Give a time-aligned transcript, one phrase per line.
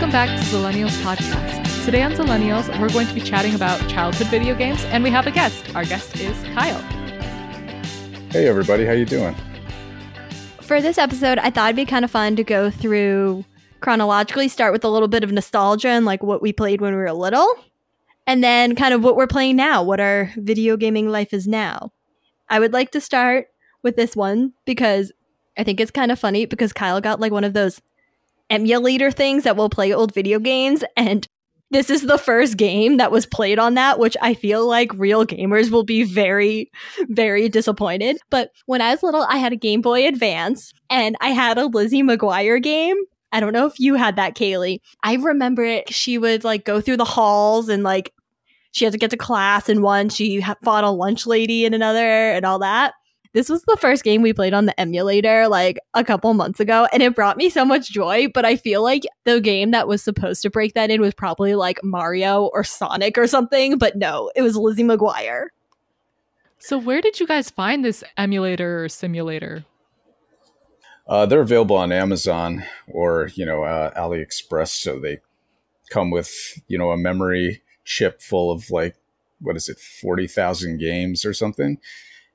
[0.00, 1.84] Welcome back to Zillennials Podcast.
[1.84, 5.26] Today on Zillennials, we're going to be chatting about childhood video games, and we have
[5.26, 5.76] a guest.
[5.76, 6.80] Our guest is Kyle.
[8.30, 9.36] Hey everybody, how you doing?
[10.62, 13.44] For this episode, I thought it'd be kind of fun to go through
[13.80, 16.98] chronologically, start with a little bit of nostalgia and like what we played when we
[16.98, 17.54] were little,
[18.26, 21.92] and then kind of what we're playing now, what our video gaming life is now.
[22.48, 23.48] I would like to start
[23.82, 25.12] with this one because
[25.58, 27.82] I think it's kind of funny because Kyle got like one of those
[28.50, 31.26] emulator things that will play old video games and
[31.72, 35.24] this is the first game that was played on that, which I feel like real
[35.24, 36.68] gamers will be very,
[37.02, 38.18] very disappointed.
[38.28, 41.66] But when I was little, I had a Game Boy Advance and I had a
[41.66, 42.96] Lizzie McGuire game.
[43.30, 44.80] I don't know if you had that, Kaylee.
[45.04, 45.94] I remember it.
[45.94, 48.12] She would like go through the halls and like
[48.72, 50.08] she had to get to class in one.
[50.08, 52.94] She fought a lunch lady in another and all that.
[53.32, 56.88] This was the first game we played on the emulator like a couple months ago,
[56.92, 58.26] and it brought me so much joy.
[58.26, 61.54] But I feel like the game that was supposed to break that in was probably
[61.54, 65.46] like Mario or Sonic or something, but no, it was Lizzie McGuire.
[66.58, 69.64] So, where did you guys find this emulator or simulator?
[71.06, 75.20] Uh, they're available on Amazon or you know uh, AliExpress, so they
[75.88, 78.96] come with you know a memory chip full of like
[79.40, 81.78] what is it, forty thousand games or something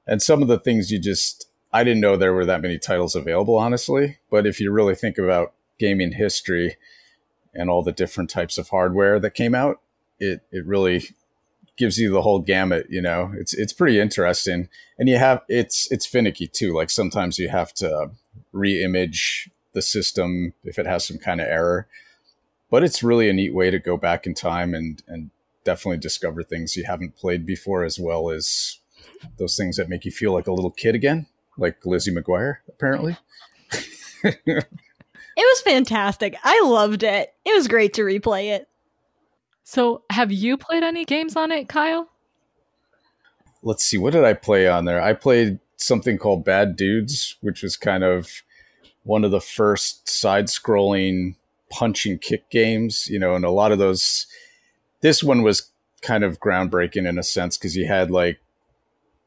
[0.08, 3.16] and some of the things you just I didn't know there were that many titles
[3.16, 4.18] available, honestly.
[4.32, 6.78] But if you really think about gaming history
[7.54, 9.82] and all the different types of hardware that came out,
[10.20, 11.10] it it really
[11.78, 12.88] gives you the whole gamut.
[12.90, 16.74] You know, it's it's pretty interesting, and you have it's it's finicky too.
[16.74, 18.12] Like sometimes you have to
[18.54, 21.88] re-image the system if it has some kind of error.
[22.72, 25.32] But it's really a neat way to go back in time and and
[25.64, 28.80] definitely discover things you haven't played before, as well as
[29.38, 31.28] those things that make you feel like a little kid again,
[31.58, 33.18] like Lizzie McGuire, apparently.
[34.24, 34.66] it
[35.38, 36.36] was fantastic.
[36.44, 37.34] I loved it.
[37.46, 38.68] It was great to replay it.
[39.64, 42.10] So, have you played any games on it, Kyle?
[43.64, 43.98] Let's see.
[43.98, 45.02] What did I play on there?
[45.02, 48.44] I played something called Bad Dudes, which was kind of
[49.04, 51.36] one of the first side scrolling
[51.72, 54.28] punch and kick games, you know, and a lot of those.
[55.02, 55.72] This one was
[56.02, 58.40] kind of groundbreaking in a sense because you had like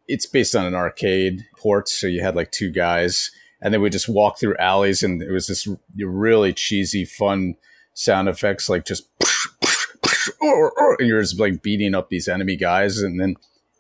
[0.09, 1.89] it's based on an arcade port.
[1.89, 3.31] So you had like two guys
[3.61, 7.57] and then we just walk through alleys and it was this really cheesy, fun
[7.95, 9.09] sound effects, like just,
[10.41, 12.99] and you're just like beating up these enemy guys.
[12.99, 13.37] And then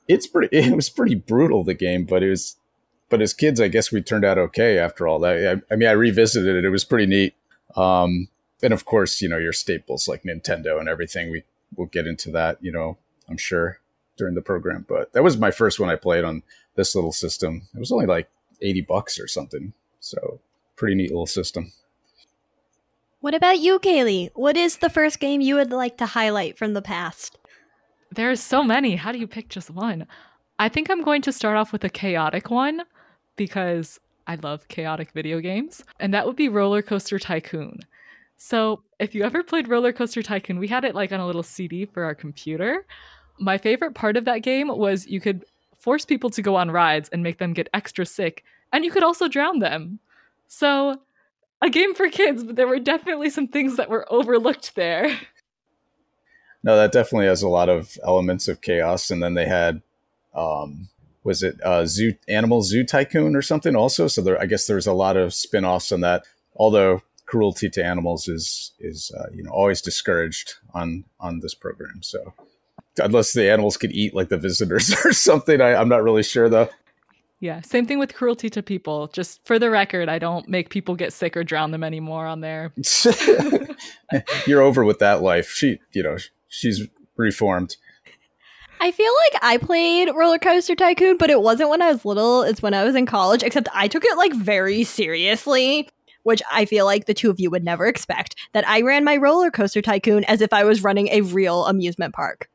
[0.06, 2.56] it's pretty, it was pretty brutal, the game, but it was,
[3.09, 5.62] but as kids, I guess we turned out okay after all that.
[5.71, 6.65] I, I mean, I revisited it.
[6.65, 7.34] It was pretty neat.
[7.75, 8.28] Um,
[8.62, 11.31] and of course, you know, your staples like Nintendo and everything.
[11.31, 13.81] We We will get into that, you know, I'm sure
[14.19, 14.84] during the program.
[14.89, 16.43] But that was my first one I played on
[16.75, 17.62] this little system.
[17.75, 18.29] It was only like
[18.61, 19.73] 80 bucks or something.
[20.01, 20.41] So
[20.77, 21.73] pretty neat little system.
[23.21, 24.31] What about you, Kaylee?
[24.34, 27.37] What is the first game you would like to highlight from the past?
[28.12, 28.97] There's so many.
[28.97, 30.07] How do you pick just one?
[30.59, 32.83] I think I'm going to start off with a chaotic one
[33.37, 37.81] because I love chaotic video games, and that would be Roller Coaster Tycoon.
[38.37, 41.43] So, if you ever played Roller Coaster Tycoon, we had it like on a little
[41.43, 42.87] CD for our computer,
[43.38, 45.44] my favorite part of that game was you could
[45.78, 49.03] force people to go on rides and make them get extra sick, and you could
[49.03, 50.00] also drown them.
[50.49, 51.00] So,
[51.60, 55.16] a game for kids, but there were definitely some things that were overlooked there.
[56.65, 59.12] No, that definitely has a lot of elements of chaos.
[59.12, 59.81] And then they had,
[60.34, 60.88] um,
[61.22, 64.09] was it uh, Zoo Animal Zoo Tycoon or something also?
[64.09, 66.25] So there, I guess there's a lot of spin-offs on that.
[66.56, 72.03] Although cruelty to animals is is uh, you know always discouraged on on this program.
[72.03, 72.34] So
[72.98, 75.60] unless the animals could eat like the visitors or something.
[75.60, 76.69] I, I'm not really sure though.
[77.41, 79.09] Yeah, same thing with cruelty to people.
[79.09, 82.41] Just for the record, I don't make people get sick or drown them anymore on
[82.41, 82.72] there.
[84.47, 85.48] You're over with that life.
[85.50, 86.16] She, you know,
[86.48, 87.77] she's reformed.
[88.80, 92.42] I feel like I played Roller Coaster Tycoon, but it wasn't when I was little.
[92.42, 95.89] It's when I was in college, except I took it like very seriously,
[96.22, 98.36] which I feel like the two of you would never expect.
[98.53, 102.15] That I ran my Roller Coaster Tycoon as if I was running a real amusement
[102.15, 102.48] park.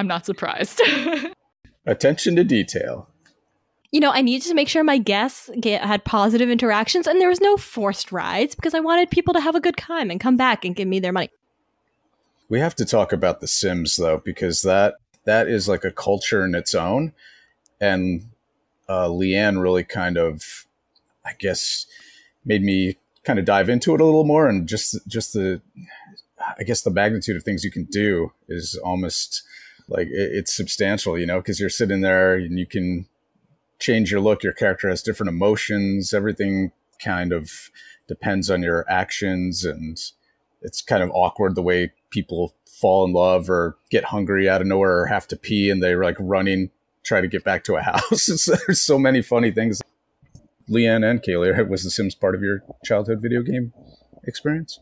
[0.00, 0.80] I'm not surprised.
[1.86, 3.06] Attention to detail.
[3.92, 7.28] You know, I needed to make sure my guests get, had positive interactions and there
[7.28, 10.38] was no forced rides because I wanted people to have a good time and come
[10.38, 11.28] back and give me their money.
[12.48, 14.94] We have to talk about The Sims though, because that
[15.26, 17.12] that is like a culture in its own.
[17.78, 18.30] And
[18.88, 20.64] uh, Leanne really kind of,
[21.26, 21.84] I guess,
[22.46, 24.48] made me kind of dive into it a little more.
[24.48, 25.60] And just just the,
[26.58, 29.42] I guess the magnitude of things you can do is almost
[29.90, 33.06] like it, it's substantial, you know, because you're sitting there and you can
[33.78, 34.42] change your look.
[34.42, 36.14] Your character has different emotions.
[36.14, 36.72] Everything
[37.02, 37.50] kind of
[38.08, 39.98] depends on your actions, and
[40.62, 44.66] it's kind of awkward the way people fall in love or get hungry out of
[44.66, 46.70] nowhere or have to pee and they're like running
[47.02, 48.26] try to get back to a house.
[48.46, 49.82] there's so many funny things.
[50.68, 53.72] Leanne and Kaylee, was The Sims part of your childhood video game
[54.24, 54.78] experience?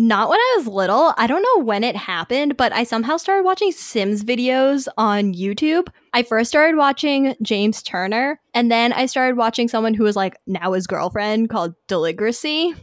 [0.00, 1.12] Not when I was little.
[1.18, 5.88] I don't know when it happened, but I somehow started watching Sims videos on YouTube.
[6.12, 10.36] I first started watching James Turner, and then I started watching someone who was like
[10.46, 12.76] now his girlfriend called Deligracy.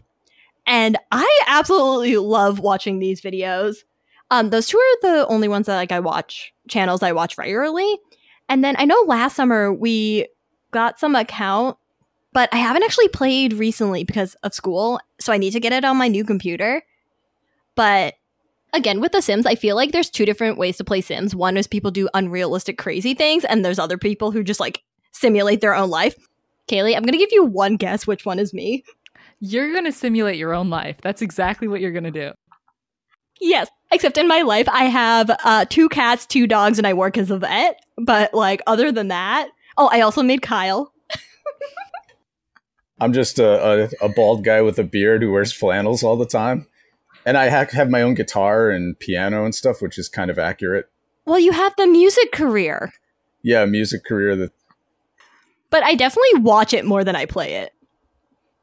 [0.67, 3.77] And I absolutely love watching these videos.
[4.29, 7.97] Um, those two are the only ones that like I watch channels I watch regularly.
[8.49, 10.27] And then I know last summer we
[10.71, 11.77] got some account,
[12.33, 15.85] but I haven't actually played recently because of school, so I need to get it
[15.85, 16.83] on my new computer.
[17.75, 18.15] But
[18.73, 21.35] again, with The Sims, I feel like there's two different ways to play Sims.
[21.35, 25.61] One is people do unrealistic, crazy things, and there's other people who just like simulate
[25.61, 26.15] their own life.
[26.67, 28.83] Kaylee, I'm gonna give you one guess which one is me.
[29.39, 30.97] You're gonna simulate your own life.
[31.01, 32.31] That's exactly what you're gonna do.
[33.41, 37.17] Yes, except in my life, I have uh, two cats, two dogs, and I work
[37.17, 37.79] as a vet.
[37.97, 40.93] But like, other than that, oh, I also made Kyle.
[42.99, 46.25] I'm just a, a, a, bald guy with a beard who wears flannels all the
[46.25, 46.65] time,
[47.25, 50.89] and I have my own guitar and piano and stuff, which is kind of accurate.
[51.25, 52.93] Well, you have the music career.
[53.41, 54.51] Yeah, music career that.
[55.71, 57.73] But I definitely watch it more than I play it.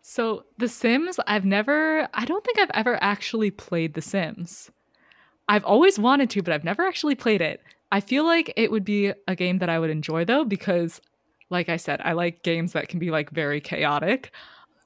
[0.00, 4.70] So, The Sims, I've never, I don't think I've ever actually played The Sims.
[5.48, 7.60] I've always wanted to, but I've never actually played it.
[7.90, 11.00] I feel like it would be a game that I would enjoy though, because,
[11.50, 14.32] like I said, I like games that can be like very chaotic.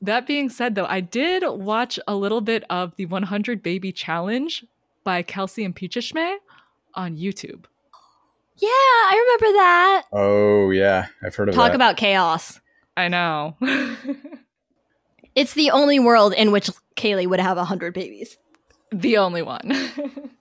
[0.02, 4.64] That being said, though, I did watch a little bit of the 100 Baby Challenge
[5.04, 6.36] by Kelsey and Peacheshme
[6.94, 7.64] on YouTube.
[8.58, 10.02] Yeah, I remember that.
[10.12, 11.06] Oh, yeah.
[11.22, 11.56] I've heard of it.
[11.56, 11.74] Talk that.
[11.76, 12.60] about chaos.
[12.96, 13.56] I know.
[15.36, 18.38] It's the only world in which Kaylee would have a hundred babies.
[18.90, 19.70] The only one.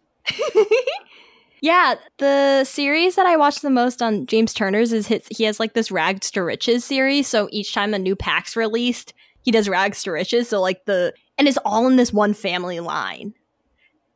[1.62, 5.60] yeah, the series that I watch the most on James Turner's is his, he has
[5.60, 7.28] like this Rags to Riches series.
[7.28, 9.14] So each time a new pack's released,
[9.46, 10.50] he does Rags to Riches.
[10.50, 13.34] So like the and it's all in this one family line.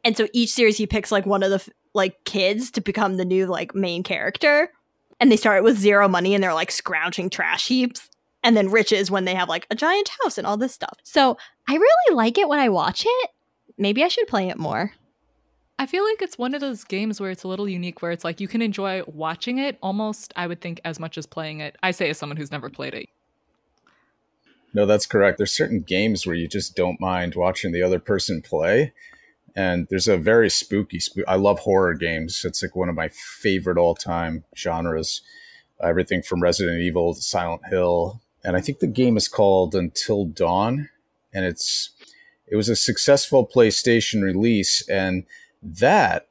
[0.03, 3.25] And so each series he picks like one of the like kids to become the
[3.25, 4.71] new like main character.
[5.19, 8.09] And they start with zero money and they're like scrounging trash heaps
[8.43, 10.97] and then riches when they have like a giant house and all this stuff.
[11.03, 11.37] So
[11.67, 13.29] I really like it when I watch it.
[13.77, 14.93] Maybe I should play it more.
[15.77, 18.25] I feel like it's one of those games where it's a little unique, where it's
[18.25, 21.77] like you can enjoy watching it almost, I would think, as much as playing it.
[21.83, 23.09] I say as someone who's never played it.
[24.73, 25.37] No, that's correct.
[25.37, 28.93] There's certain games where you just don't mind watching the other person play.
[29.55, 32.45] And there's a very spooky, sp- I love horror games.
[32.45, 35.21] It's like one of my favorite all time genres.
[35.81, 40.25] Everything from Resident Evil to Silent Hill, and I think the game is called Until
[40.25, 40.89] Dawn,
[41.33, 41.91] and it's
[42.47, 45.25] it was a successful PlayStation release, and
[45.63, 46.27] that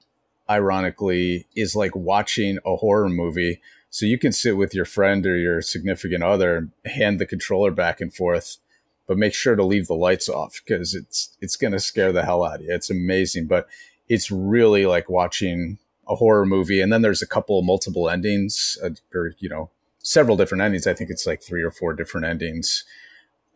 [0.51, 3.61] ironically is like watching a horror movie.
[3.91, 8.01] So you can sit with your friend or your significant other, hand the controller back
[8.01, 8.59] and forth,
[9.07, 12.45] but make sure to leave the lights off because it's it's gonna scare the hell
[12.45, 12.75] out of you.
[12.75, 13.67] It's amazing, but
[14.09, 16.81] it's really like watching a horror movie.
[16.81, 20.87] And then there's a couple multiple endings, uh, or you know, several different endings.
[20.87, 22.85] I think it's like three or four different endings.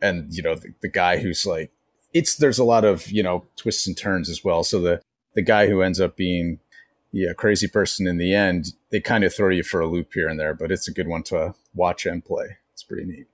[0.01, 1.71] And, you know, the, the guy who's like,
[2.13, 4.63] it's, there's a lot of, you know, twists and turns as well.
[4.63, 5.01] So the,
[5.33, 6.59] the guy who ends up being
[7.13, 10.13] the uh, crazy person in the end, they kind of throw you for a loop
[10.13, 12.57] here and there, but it's a good one to watch and play.
[12.73, 13.27] It's pretty neat.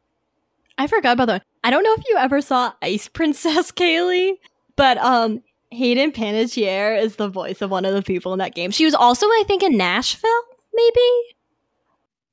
[0.77, 1.43] I forgot about that.
[1.63, 4.33] I don't know if you ever saw Ice Princess Kaylee,
[4.75, 8.71] but um Hayden Panettiere is the voice of one of the people in that game.
[8.71, 10.29] She was also, I think, in Nashville,
[10.73, 10.99] maybe.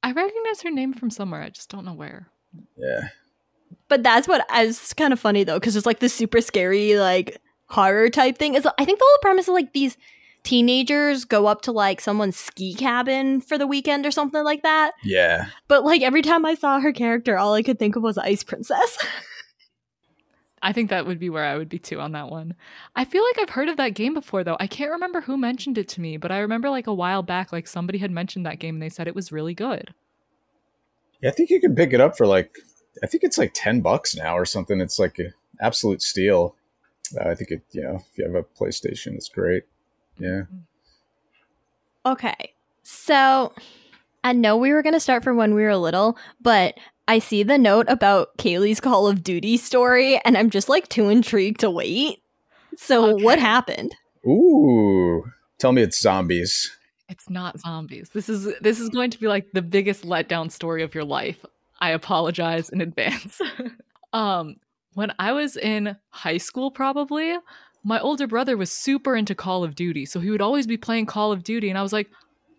[0.02, 1.42] I recognize her name from somewhere.
[1.42, 2.30] I just don't know where.
[2.78, 3.08] Yeah.
[3.88, 7.36] But that's what is kind of funny though, because it's like the super scary, like
[7.66, 8.54] horror type thing.
[8.54, 9.96] Is I think the whole premise is like these
[10.46, 14.92] teenagers go up to like someone's ski cabin for the weekend or something like that.
[15.02, 15.46] Yeah.
[15.66, 18.44] But like every time I saw her character, all I could think of was Ice
[18.44, 18.96] Princess.
[20.62, 22.54] I think that would be where I would be too on that one.
[22.94, 24.56] I feel like I've heard of that game before though.
[24.60, 27.52] I can't remember who mentioned it to me, but I remember like a while back
[27.52, 29.94] like somebody had mentioned that game and they said it was really good.
[31.20, 32.56] Yeah, I think you can pick it up for like
[33.02, 34.80] I think it's like 10 bucks now or something.
[34.80, 36.54] It's like an absolute steal.
[37.20, 39.64] Uh, I think it, you know, if you have a PlayStation, it's great.
[40.18, 40.42] Yeah.
[42.04, 42.52] Okay.
[42.82, 43.52] So
[44.24, 46.74] I know we were going to start from when we were little, but
[47.08, 51.08] I see the note about Kaylee's Call of Duty story, and I'm just like too
[51.08, 52.22] intrigued to wait.
[52.76, 53.24] So, okay.
[53.24, 53.94] what happened?
[54.26, 55.24] Ooh,
[55.58, 56.76] tell me it's zombies.
[57.08, 58.10] It's not zombies.
[58.10, 61.44] This is this is going to be like the biggest letdown story of your life.
[61.80, 63.40] I apologize in advance.
[64.12, 64.56] um,
[64.94, 67.36] when I was in high school, probably
[67.86, 70.04] my older brother was super into Call of Duty.
[70.06, 71.68] So he would always be playing Call of Duty.
[71.68, 72.10] And I was like,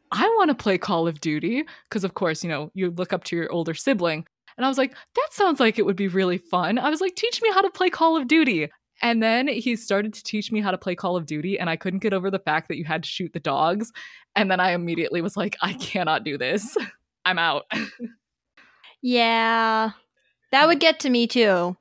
[0.09, 1.65] I want to play Call of Duty.
[1.89, 4.25] Because, of course, you know, you look up to your older sibling.
[4.55, 6.79] And I was like, that sounds like it would be really fun.
[6.79, 8.69] I was like, teach me how to play Call of Duty.
[9.01, 11.75] And then he started to teach me how to play Call of Duty, and I
[11.75, 13.91] couldn't get over the fact that you had to shoot the dogs.
[14.35, 16.75] And then I immediately was like, I cannot do this.
[17.25, 17.65] I'm out.
[19.01, 19.91] yeah.
[20.51, 21.77] That would get to me too.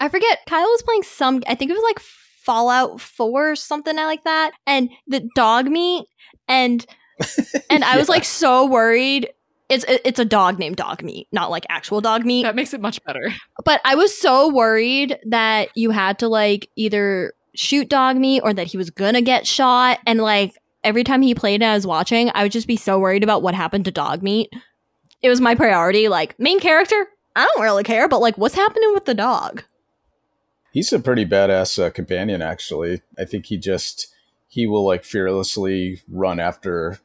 [0.00, 0.40] I forget.
[0.48, 2.00] Kyle was playing some, I think it was like
[2.44, 4.52] Fallout 4 or something like that.
[4.66, 6.06] And the dog meat.
[6.48, 6.84] And
[7.70, 9.28] and I was like so worried
[9.72, 12.42] it's it's a dog named dog meat, not like actual dog meat.
[12.42, 13.32] That makes it much better.
[13.64, 18.52] But I was so worried that you had to like either shoot dog meat or
[18.52, 19.98] that he was gonna get shot.
[20.06, 22.98] And like every time he played and I was watching, I would just be so
[22.98, 24.50] worried about what happened to dog meat.
[25.22, 26.08] It was my priority.
[26.08, 29.64] Like main character, I don't really care, but like what's happening with the dog?
[30.72, 33.02] He's a pretty badass uh, companion, actually.
[33.18, 34.08] I think he just
[34.48, 36.98] he will like fearlessly run after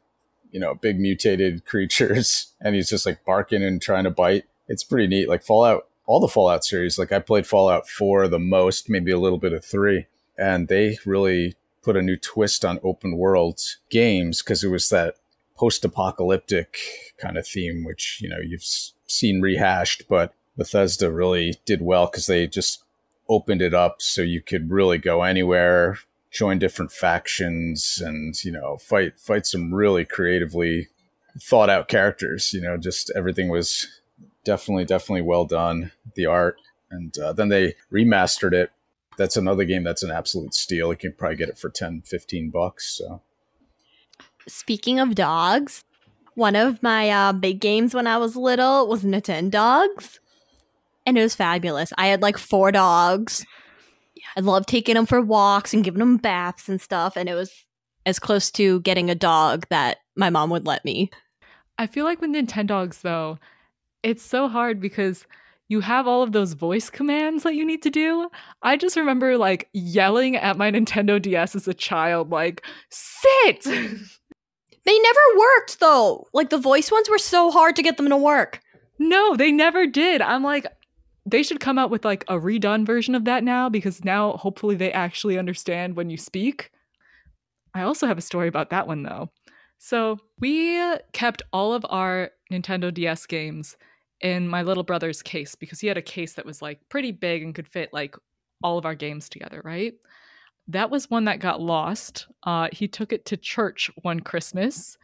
[0.52, 4.46] you know, big mutated creatures and he's just like barking and trying to bite.
[4.68, 5.30] It's pretty neat.
[5.30, 9.20] Like Fallout, all the Fallout series, like I played Fallout 4 the most, maybe a
[9.20, 10.08] little bit of 3,
[10.38, 13.60] and they really put a new twist on open world
[13.90, 15.16] games because it was that
[15.56, 16.78] post-apocalyptic
[17.18, 18.66] kind of theme which, you know, you've
[19.08, 22.84] seen rehashed, but Bethesda really did well cuz they just
[23.30, 25.98] opened it up so you could really go anywhere
[26.32, 30.88] join different factions and you know fight fight some really creatively
[31.42, 33.88] thought out characters you know just everything was
[34.44, 36.58] definitely definitely well done the art
[36.90, 38.72] and uh, then they remastered it.
[39.18, 40.92] That's another game that's an absolute steal.
[40.92, 43.22] You can probably get it for 10 15 bucks so.
[44.48, 45.84] Speaking of dogs
[46.36, 50.20] one of my uh, big games when i was little was Nintendogs
[51.08, 53.44] and it was fabulous i had like four dogs
[54.36, 57.16] I love taking them for walks and giving them baths and stuff.
[57.16, 57.52] And it was
[58.06, 61.10] as close to getting a dog that my mom would let me.
[61.78, 63.40] I feel like with Nintendogs, though,
[64.04, 65.26] it's so hard because
[65.70, 68.30] you have all of those voice commands that you need to do.
[68.62, 73.66] I just remember like yelling at my Nintendo DS as a child, like, sit!
[74.86, 76.28] They never worked though.
[76.32, 78.62] Like the voice ones were so hard to get them to work.
[78.98, 80.22] No, they never did.
[80.22, 80.66] I'm like,
[81.28, 84.76] they should come out with like a redone version of that now because now hopefully
[84.76, 86.72] they actually understand when you speak.
[87.74, 89.30] I also have a story about that one though.
[89.80, 90.82] So, we
[91.14, 93.78] kept all of our Nintendo DS games
[94.22, 97.44] in my little brother's case because he had a case that was like pretty big
[97.44, 98.16] and could fit like
[98.64, 99.94] all of our games together, right?
[100.68, 102.26] That was one that got lost.
[102.42, 104.98] Uh, he took it to church one Christmas,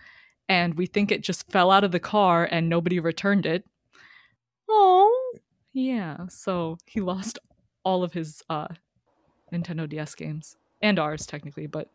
[0.50, 3.64] and we think it just fell out of the car and nobody returned it.
[4.68, 5.34] Oh.
[5.74, 7.40] Yeah, so he lost
[7.84, 8.68] all of his uh,
[9.52, 11.90] Nintendo DS games and ours technically, but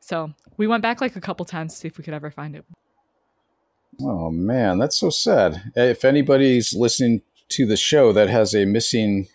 [0.00, 2.56] so we went back like a couple times to see if we could ever find
[2.56, 2.64] it.
[4.00, 5.72] Oh man, that's so sad.
[5.74, 9.28] If anybody's listening to the show that has a missing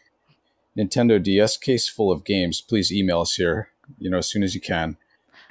[0.78, 3.70] Nintendo DS case full of games, please email us here.
[3.98, 4.98] You know, as soon as you can.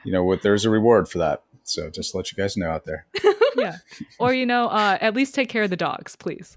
[0.04, 0.42] You know what?
[0.42, 1.42] There's a reward for that.
[1.64, 3.06] So just let you guys know out there.
[3.56, 3.78] yeah,
[4.18, 6.56] or you know, uh, at least take care of the dogs, please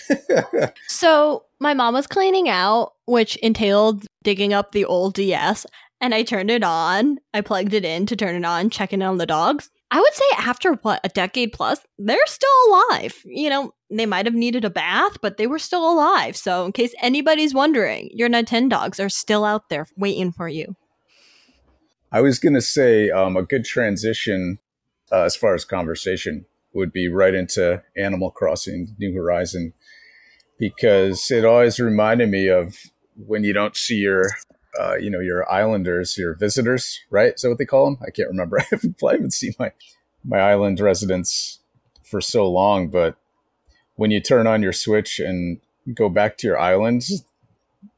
[0.88, 5.66] so my mom was cleaning out, which entailed digging up the old DS,
[6.00, 7.18] and I turned it on.
[7.32, 9.70] I plugged it in to turn it on, checking on the dogs.
[9.90, 13.22] I would say after what a decade plus, they're still alive.
[13.26, 16.36] You know, they might have needed a bath, but they were still alive.
[16.36, 20.76] So, in case anybody's wondering, your Nintendo dogs are still out there waiting for you.
[22.10, 24.58] I was going to say um, a good transition
[25.12, 29.72] uh, as far as conversation would be right into Animal Crossing New Horizon
[30.58, 32.76] because it always reminded me of
[33.26, 34.26] when you don't see your
[34.80, 37.34] uh, you know your islanders your visitors right?
[37.34, 38.58] Is that what they call them i can't remember.
[38.60, 39.72] I haven't, I haven't seen my
[40.24, 41.60] my island residents
[42.02, 43.16] for so long but
[43.96, 45.60] when you turn on your switch and
[45.94, 47.24] go back to your islands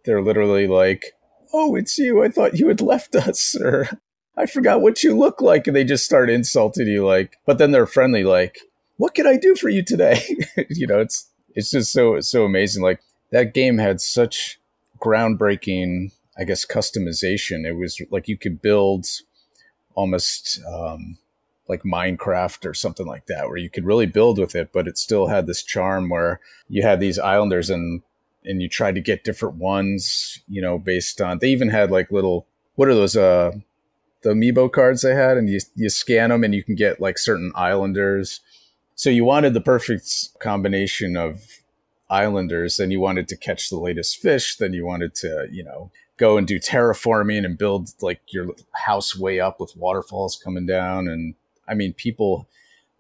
[0.05, 1.13] they're literally like
[1.55, 2.23] oh it's you.
[2.23, 3.89] I thought you had left us or
[4.37, 5.67] I forgot what you look like.
[5.67, 8.59] And they just start insulting you like, but then they're friendly, like,
[8.97, 10.23] what can I do for you today?
[10.71, 12.83] you know, it's, it's just so, so amazing.
[12.83, 13.01] Like
[13.31, 14.61] that game had such
[15.01, 17.65] groundbreaking, I guess, customization.
[17.65, 19.07] It was like you could build
[19.95, 21.19] almost, um,
[21.69, 24.99] like Minecraft or something like that, where you could really build with it, but it
[24.99, 28.03] still had this charm where you had these islanders and
[28.47, 32.11] and you tried to get different ones, you know, based on they even had like
[32.11, 33.53] little what are those uh
[34.25, 37.19] the amiibo cards they had, and you you scan them and you can get like
[37.19, 38.41] certain islanders.
[38.97, 41.63] So you wanted the perfect combination of
[42.11, 45.91] islanders, then you wanted to catch the latest fish, then you wanted to you know
[46.17, 51.09] go and do terraforming and build like your house way up with waterfalls coming down.
[51.09, 51.35] And
[51.69, 52.49] I mean, people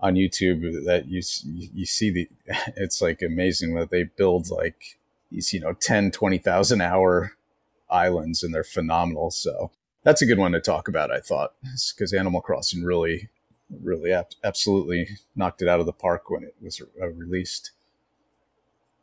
[0.01, 1.23] on YouTube that you
[1.75, 2.29] you see the
[2.77, 4.99] it's like amazing that they build like
[5.33, 7.33] these you know 10 20,000 hour
[7.91, 9.71] islands and they're phenomenal so
[10.05, 11.55] that's a good one to talk about I thought
[11.95, 13.29] because Animal Crossing really
[13.83, 14.13] really
[14.45, 17.73] absolutely knocked it out of the park when it was uh, released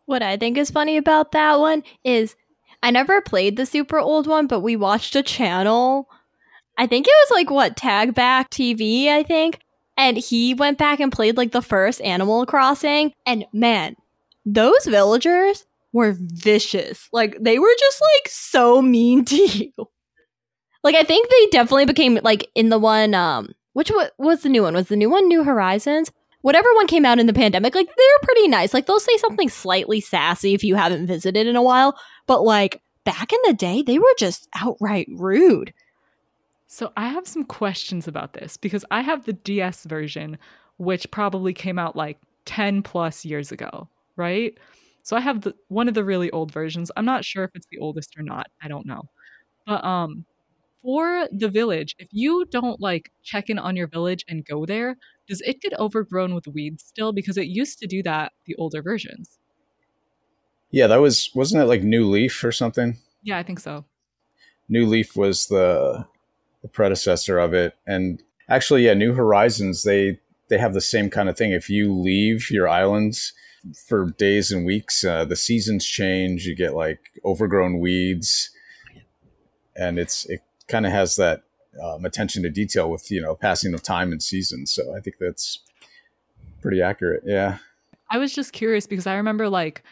[0.05, 2.35] what I think is funny about that one is
[2.83, 6.07] I never played the super old one but we watched a channel
[6.77, 9.59] I think it was like what Tag Back TV I think
[10.01, 13.13] and he went back and played like the first Animal Crossing.
[13.25, 13.95] And man,
[14.45, 17.07] those villagers were vicious.
[17.11, 19.71] Like they were just like so mean to you.
[20.83, 24.63] Like I think they definitely became like in the one um which was the new
[24.63, 24.73] one?
[24.73, 26.11] Was the new one New Horizons?
[26.41, 28.73] Whatever one came out in the pandemic, like they're pretty nice.
[28.73, 32.81] Like they'll say something slightly sassy if you haven't visited in a while, but like
[33.03, 35.73] back in the day, they were just outright rude.
[36.67, 40.37] So I have some questions about this because I have the DS version,
[40.77, 44.57] which probably came out like 10 plus years ago, right?
[45.03, 46.91] So I have the one of the really old versions.
[46.95, 48.47] I'm not sure if it's the oldest or not.
[48.61, 49.03] I don't know.
[49.67, 50.25] But um
[50.81, 54.97] for the village, if you don't like check in on your village and go there,
[55.27, 57.13] does it get overgrown with weeds still?
[57.13, 59.39] Because it used to do that the older versions.
[60.71, 62.97] Yeah, that was wasn't it like New Leaf or something?
[63.23, 63.85] Yeah, I think so.
[64.69, 66.05] New Leaf was the
[66.61, 67.75] the predecessor of it.
[67.85, 70.19] And actually, yeah, New Horizons they
[70.49, 71.51] they have the same kind of thing.
[71.51, 73.33] If you leave your islands
[73.87, 76.45] for days and weeks, uh, the seasons change.
[76.45, 78.49] You get like overgrown weeds,
[79.75, 81.43] and it's it kind of has that
[81.81, 84.71] um, attention to detail with you know passing of time and seasons.
[84.71, 85.59] So I think that's
[86.61, 87.23] pretty accurate.
[87.25, 87.57] Yeah.
[88.09, 89.83] I was just curious because I remember like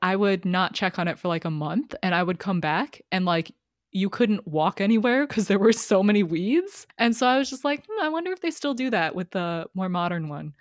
[0.00, 3.02] I would not check on it for like a month and I would come back
[3.12, 3.52] and like
[3.92, 6.86] you couldn't walk anywhere because there were so many weeds.
[6.98, 9.30] And so I was just like, hmm, I wonder if they still do that with
[9.30, 10.54] the more modern one.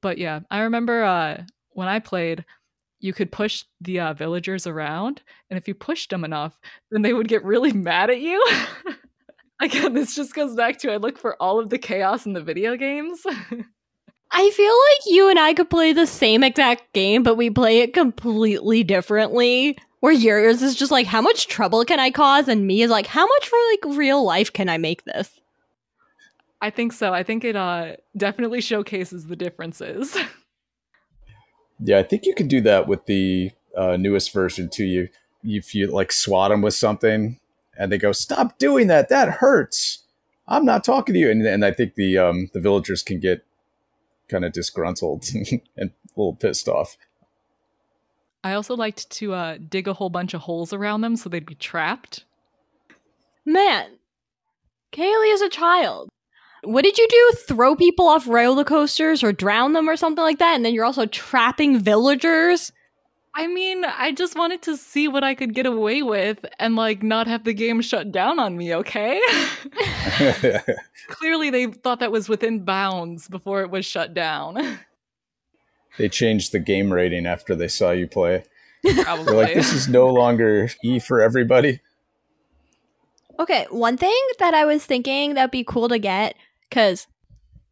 [0.00, 2.44] But yeah, I remember uh, when I played,
[3.00, 6.58] you could push the uh, villagers around, and if you pushed them enough,
[6.90, 8.44] then they would get really mad at you.
[9.60, 12.42] Again, this just goes back to I look for all of the chaos in the
[12.42, 13.22] video games.
[14.30, 17.78] I feel like you and I could play the same exact game, but we play
[17.78, 19.78] it completely differently.
[20.00, 22.48] Where yours is just like, how much trouble can I cause?
[22.48, 25.40] And me is like, how much for like real life can I make this?
[26.60, 27.14] I think so.
[27.14, 30.16] I think it uh definitely showcases the differences.
[31.80, 34.84] Yeah, I think you can do that with the uh, newest version too.
[34.84, 35.08] You
[35.42, 37.38] if you like swat them with something
[37.78, 39.08] and they go, "Stop doing that!
[39.08, 40.04] That hurts!
[40.48, 43.44] I'm not talking to you." And, and I think the um, the villagers can get
[44.28, 45.26] kind of disgruntled
[45.76, 46.96] and a little pissed off.
[48.42, 51.44] I also liked to uh, dig a whole bunch of holes around them so they'd
[51.44, 52.24] be trapped.
[53.44, 53.98] Man,
[54.92, 56.08] Kaylee is a child.
[56.66, 57.38] What did you do?
[57.46, 60.56] Throw people off roller coasters or drown them or something like that?
[60.56, 62.72] And then you're also trapping villagers?
[63.38, 67.02] I mean, I just wanted to see what I could get away with and like
[67.02, 69.20] not have the game shut down on me, okay?
[71.08, 74.78] Clearly they thought that was within bounds before it was shut down.
[75.98, 78.42] they changed the game rating after they saw you play.
[79.02, 79.24] Probably.
[79.24, 81.80] They're like, this is no longer E for everybody.
[83.38, 86.36] Okay, one thing that I was thinking that'd be cool to get,
[86.68, 87.06] because,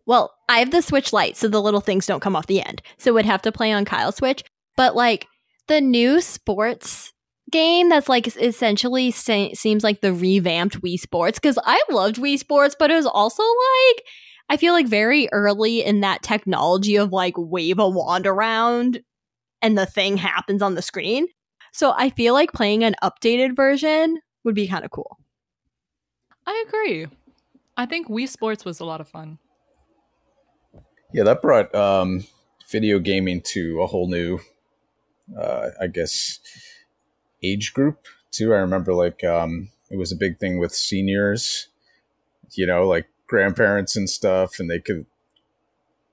[0.06, 2.82] well, I have the Switch Lite, so the little things don't come off the end.
[2.98, 4.42] So would have to play on Kyle's Switch.
[4.76, 5.26] But, like,
[5.68, 7.12] the new sports
[7.50, 12.74] game that's like essentially seems like the revamped Wii Sports, because I loved Wii Sports,
[12.78, 14.04] but it was also like
[14.50, 19.00] I feel like very early in that technology of like wave a wand around
[19.62, 21.26] and the thing happens on the screen.
[21.72, 25.18] So I feel like playing an updated version would be kind of cool.
[26.46, 27.06] I agree.
[27.76, 29.38] I think Wii Sports was a lot of fun.
[31.12, 32.26] Yeah, that brought um,
[32.70, 34.40] video gaming to a whole new,
[35.38, 36.40] uh, I guess,
[37.42, 38.52] age group too.
[38.52, 41.68] I remember like um, it was a big thing with seniors.
[42.52, 45.06] You know, like grandparents and stuff, and they could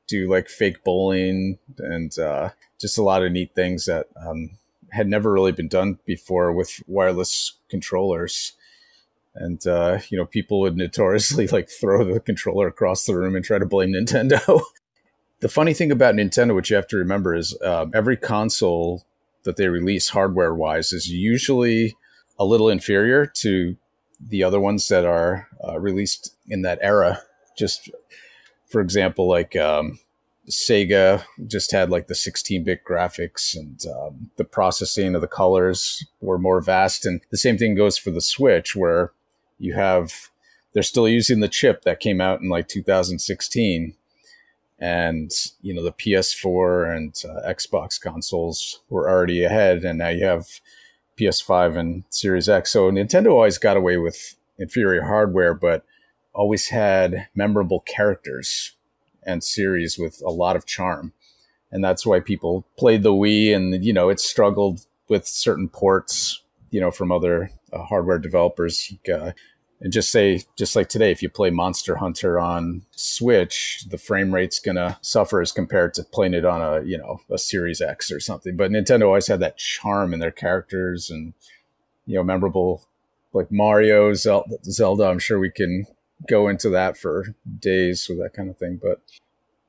[0.08, 4.52] do like fake bowling and uh, just a lot of neat things that um,
[4.92, 8.54] had never really been done before with wireless controllers.
[9.36, 13.46] And uh, you know, people would notoriously like throw the controller across the room and
[13.46, 14.62] try to blame Nintendo.
[15.40, 19.04] the funny thing about Nintendo, which you have to remember, is um, every console
[19.44, 21.96] that they release hardware wise is usually
[22.38, 23.76] a little inferior to
[24.20, 27.22] the other ones that are uh, released in that era.
[27.58, 27.90] Just
[28.68, 30.00] for example, like um,
[30.50, 36.06] Sega just had like the 16 bit graphics and um, the processing of the colors
[36.20, 37.06] were more vast.
[37.06, 39.12] And the same thing goes for the Switch, where
[39.62, 40.30] you have,
[40.74, 43.96] they're still using the chip that came out in like 2016.
[44.80, 49.86] And, you know, the PS4 and uh, Xbox consoles were already ahead.
[49.86, 50.48] And now you have
[51.20, 52.72] PS5 and Series X.
[52.72, 55.86] So Nintendo always got away with inferior hardware, but
[56.34, 58.76] always had memorable characters
[59.24, 61.14] and series with a lot of charm.
[61.72, 66.42] And that's why people played the Wii and, you know, it struggled with certain ports,
[66.72, 68.94] you know, from other uh, hardware developers.
[69.12, 69.32] Uh,
[69.82, 74.34] and just say, just like today, if you play Monster Hunter on Switch, the frame
[74.34, 78.12] rate's gonna suffer as compared to playing it on a, you know, a Series X
[78.12, 78.56] or something.
[78.56, 81.34] But Nintendo always had that charm in their characters and,
[82.06, 82.86] you know, memorable
[83.34, 85.06] like Mario, Zelda.
[85.06, 85.88] I'm sure we can
[86.30, 88.80] go into that for days with that kind of thing.
[88.82, 89.02] But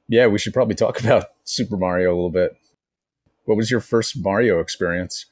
[0.08, 2.56] yeah, we should probably talk about Super Mario a little bit.
[3.44, 5.26] What was your first Mario experience?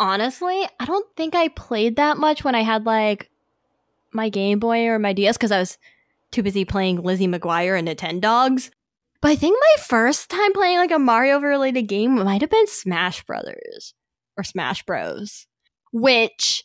[0.00, 3.30] Honestly, I don't think I played that much when I had like
[4.14, 5.76] my Game Boy or my DS because I was
[6.30, 8.70] too busy playing Lizzie McGuire and Nintendogs.
[9.20, 12.66] But I think my first time playing like a Mario related game might have been
[12.66, 13.92] Smash Brothers
[14.38, 15.46] or Smash Bros.
[15.92, 16.64] Which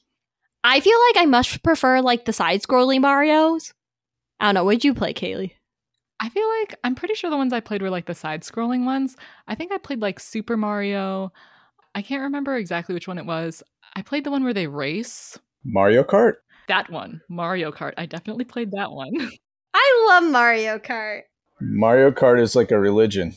[0.63, 3.73] I feel like I much prefer like the side scrolling Mario's.
[4.39, 4.63] I don't know.
[4.63, 5.51] What'd you play, Kaylee?
[6.21, 8.85] I feel like I'm pretty sure the ones I played were like the side scrolling
[8.85, 9.17] ones.
[9.45, 11.33] I think I played like Super Mario.
[11.95, 13.63] I can't remember exactly which one it was.
[13.95, 15.39] I played the one where they race.
[15.63, 16.33] Mario Kart?
[16.67, 17.21] That one.
[17.29, 17.93] Mario Kart.
[17.97, 19.13] I definitely played that one.
[19.73, 21.21] I love Mario Kart.
[21.61, 23.29] Mario Kart is like a religion.
[23.29, 23.35] I'm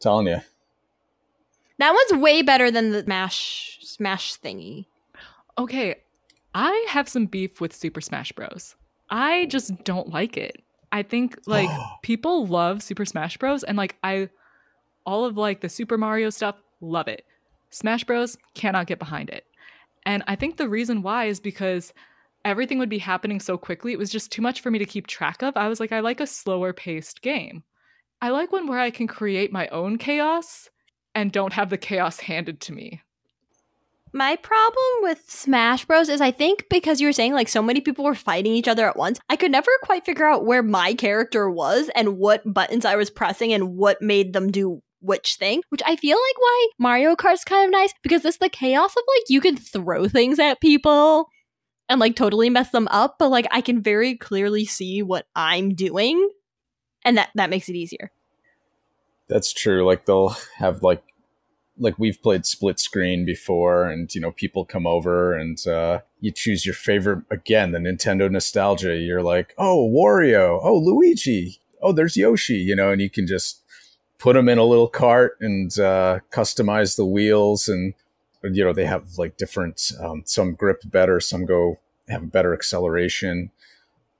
[0.00, 0.40] telling you.
[1.78, 4.84] That one's way better than the Smash Smash thingy.
[5.56, 5.96] Okay,
[6.54, 8.76] I have some beef with Super Smash Bros.
[9.08, 10.62] I just don't like it.
[10.92, 11.70] I think like
[12.02, 13.64] people love Super Smash Bros.
[13.64, 14.28] and like I
[15.06, 17.24] all of like the Super Mario stuff, love it.
[17.74, 19.44] Smash Bros cannot get behind it.
[20.06, 21.92] And I think the reason why is because
[22.44, 23.92] everything would be happening so quickly.
[23.92, 25.56] It was just too much for me to keep track of.
[25.56, 27.64] I was like, I like a slower paced game.
[28.20, 30.70] I like one where I can create my own chaos
[31.14, 33.02] and don't have the chaos handed to me
[34.14, 37.80] my problem with Smash Bros is I think because you were saying like so many
[37.80, 40.94] people were fighting each other at once, I could never quite figure out where my
[40.94, 45.62] character was and what buttons I was pressing and what made them do which thing,
[45.68, 49.02] which I feel like why Mario Kart's kind of nice because it's the chaos of
[49.14, 51.28] like you can throw things at people
[51.88, 55.74] and like totally mess them up, but like I can very clearly see what I'm
[55.74, 56.30] doing
[57.04, 58.10] and that that makes it easier.
[59.28, 59.86] That's true.
[59.86, 61.02] Like they'll have like
[61.78, 66.30] like we've played split screen before and you know people come over and uh, you
[66.30, 72.16] choose your favorite again the nintendo nostalgia you're like oh wario oh luigi oh there's
[72.16, 73.63] yoshi you know and you can just
[74.18, 77.94] put them in a little cart and uh, customize the wheels and
[78.42, 83.50] you know they have like different um, some grip better some go have better acceleration.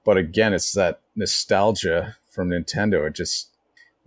[0.03, 3.07] But again it's that nostalgia from nintendo.
[3.07, 3.49] It just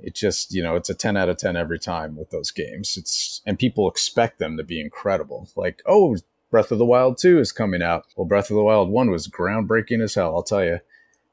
[0.01, 2.97] it just you know it's a 10 out of 10 every time with those games.
[2.97, 5.49] It's and people expect them to be incredible.
[5.57, 6.17] Like oh
[6.51, 8.07] breath of the wild 2 is coming out.
[8.17, 10.81] Well breath of the wild 1 was groundbreaking as hell i'll tell you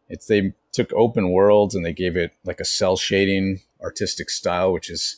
[0.10, 4.72] it's they took open worlds and they gave it like a cell shading artistic style
[4.72, 5.18] which has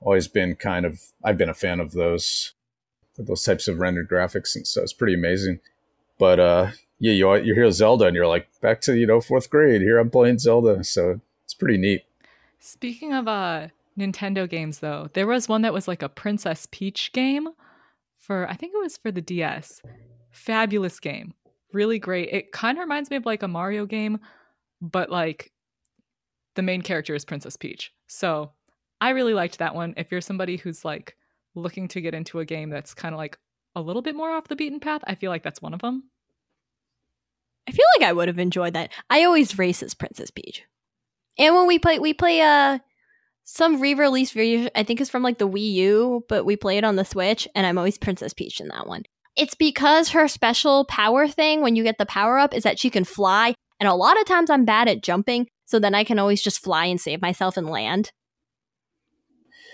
[0.00, 2.52] always been kind of i've been a fan of those
[3.16, 5.60] those types of rendered graphics and so it's pretty amazing
[6.18, 9.48] but uh yeah you, you hear zelda and you're like back to you know fourth
[9.50, 12.04] grade here i'm playing zelda so it's pretty neat
[12.66, 13.68] Speaking of uh
[13.98, 17.48] Nintendo games though, there was one that was like a Princess Peach game
[18.16, 19.82] for I think it was for the DS.
[20.30, 21.34] Fabulous game.
[21.74, 22.30] Really great.
[22.32, 24.20] It kind of reminds me of like a Mario game,
[24.80, 25.52] but like
[26.54, 27.92] the main character is Princess Peach.
[28.06, 28.52] So,
[29.00, 29.92] I really liked that one.
[29.96, 31.16] If you're somebody who's like
[31.54, 33.36] looking to get into a game that's kind of like
[33.74, 36.04] a little bit more off the beaten path, I feel like that's one of them.
[37.68, 38.92] I feel like I would have enjoyed that.
[39.10, 40.62] I always race as Princess Peach.
[41.38, 42.78] And when we play, we play uh
[43.42, 44.70] some re-release version.
[44.74, 47.46] I think it's from like the Wii U, but we play it on the Switch,
[47.54, 49.02] and I'm always Princess Peach in that one.
[49.36, 52.90] It's because her special power thing when you get the power up is that she
[52.90, 56.18] can fly, and a lot of times I'm bad at jumping, so then I can
[56.18, 58.12] always just fly and save myself and land.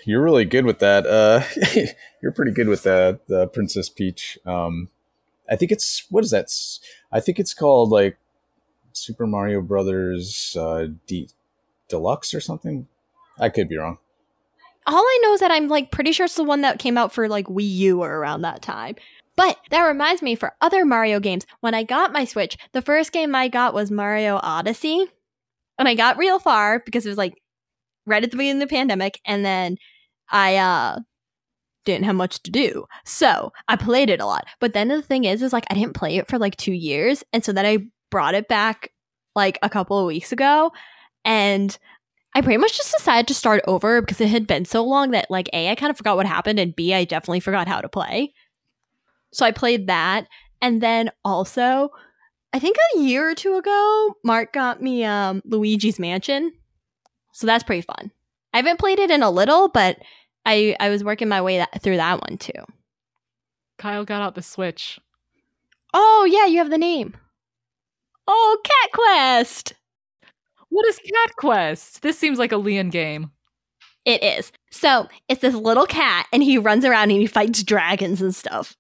[0.06, 1.06] You're really good with that.
[1.06, 1.42] Uh,
[2.22, 4.38] you're pretty good with that, the Princess Peach.
[4.46, 4.88] Um,
[5.48, 6.50] I think it's what is that?
[7.12, 8.16] I think it's called like
[8.92, 11.28] Super Mario Brothers uh, D
[11.88, 12.86] Deluxe or something.
[13.38, 13.98] I could be wrong.
[14.86, 17.12] All I know is that I'm like pretty sure it's the one that came out
[17.12, 18.96] for like Wii U or around that time.
[19.40, 23.10] But that reminds me for other Mario games, when I got my Switch, the first
[23.10, 25.06] game I got was Mario Odyssey.
[25.78, 27.40] And I got real far because it was like
[28.04, 29.78] right at the beginning of the pandemic, and then
[30.30, 30.98] I uh
[31.86, 32.84] didn't have much to do.
[33.06, 34.44] So I played it a lot.
[34.60, 37.24] But then the thing is, is like I didn't play it for like two years.
[37.32, 38.90] And so then I brought it back
[39.34, 40.70] like a couple of weeks ago.
[41.24, 41.78] And
[42.34, 45.30] I pretty much just decided to start over because it had been so long that
[45.30, 47.88] like A, I kind of forgot what happened, and B, I definitely forgot how to
[47.88, 48.34] play.
[49.32, 50.26] So I played that.
[50.62, 51.90] And then also,
[52.52, 56.52] I think a year or two ago, Mark got me um Luigi's Mansion.
[57.32, 58.10] So that's pretty fun.
[58.52, 59.98] I haven't played it in a little, but
[60.44, 62.64] I I was working my way that, through that one too.
[63.78, 64.98] Kyle got out the Switch.
[65.94, 67.14] Oh yeah, you have the name.
[68.26, 69.74] Oh, Cat Quest.
[70.68, 72.02] What is Cat Quest?
[72.02, 73.30] This seems like a Leanne game.
[74.04, 74.52] It is.
[74.70, 78.76] So it's this little cat, and he runs around and he fights dragons and stuff.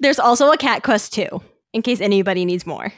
[0.00, 2.92] There's also a Cat Quest too, in case anybody needs more.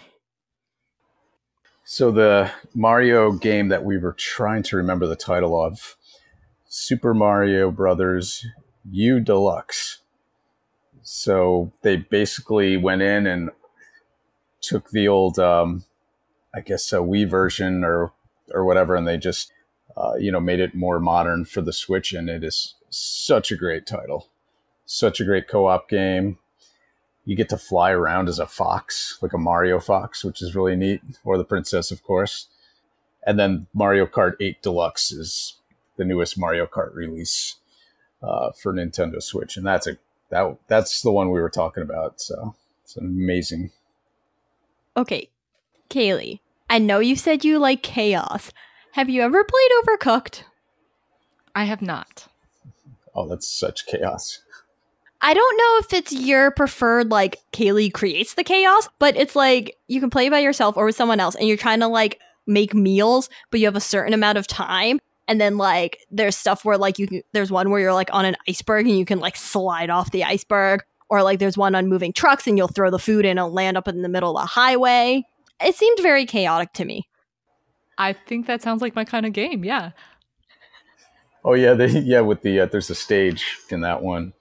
[1.85, 5.97] So the Mario game that we were trying to remember the title of,
[6.75, 8.47] Super Mario Brothers
[8.91, 9.99] U Deluxe.
[11.03, 13.51] So they basically went in and
[14.63, 15.85] took the old, um,
[16.55, 18.13] I guess, a Wii version or
[18.55, 19.53] or whatever, and they just,
[19.99, 23.57] uh, you know, made it more modern for the Switch, and it is such a
[23.57, 24.29] great title,
[24.87, 26.39] such a great co-op game.
[27.25, 30.75] You get to fly around as a fox, like a Mario fox, which is really
[30.75, 32.49] neat, or the princess, of course.
[33.25, 35.55] And then Mario Kart 8 Deluxe is
[35.97, 37.57] the newest Mario Kart release
[38.23, 39.97] uh, for Nintendo Switch, and that's a
[40.31, 42.21] that that's the one we were talking about.
[42.21, 43.71] So it's amazing.
[44.97, 45.29] Okay,
[45.91, 48.53] Kaylee, I know you said you like chaos.
[48.93, 50.43] Have you ever played Overcooked?
[51.55, 52.29] I have not.
[53.15, 54.41] Oh, that's such chaos.
[55.23, 59.77] I don't know if it's your preferred, like, Kaylee creates the chaos, but it's like
[59.87, 62.75] you can play by yourself or with someone else and you're trying to, like, make
[62.75, 64.99] meals, but you have a certain amount of time.
[65.29, 68.25] And then, like, there's stuff where, like, you can, there's one where you're, like, on
[68.25, 70.83] an iceberg and you can, like, slide off the iceberg.
[71.09, 73.77] Or, like, there's one on moving trucks and you'll throw the food in and land
[73.77, 75.23] up in the middle of the highway.
[75.61, 77.07] It seemed very chaotic to me.
[77.97, 79.65] I think that sounds like my kind of game.
[79.65, 79.93] Yeah.
[81.45, 82.21] Oh yeah, they, yeah.
[82.21, 84.33] With the uh, there's a stage in that one,